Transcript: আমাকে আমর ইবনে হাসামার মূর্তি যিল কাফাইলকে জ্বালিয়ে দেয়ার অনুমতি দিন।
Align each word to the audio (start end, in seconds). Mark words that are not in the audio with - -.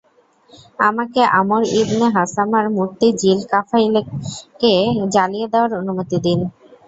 আমাকে 0.79 1.21
আমর 1.39 1.61
ইবনে 1.81 2.07
হাসামার 2.15 2.65
মূর্তি 2.69 3.07
যিল 3.21 3.39
কাফাইলকে 3.51 4.73
জ্বালিয়ে 5.13 5.47
দেয়ার 5.47 5.71
অনুমতি 5.79 6.17
দিন। 6.25 6.39